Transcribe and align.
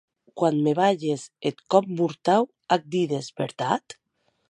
Quan 0.39 0.55
me 0.67 0.73
balhes 0.79 1.23
eth 1.47 1.61
còp 1.71 1.85
mortau 1.99 2.43
ac 2.75 2.81
dides, 2.91 3.27
vertat? 3.41 3.85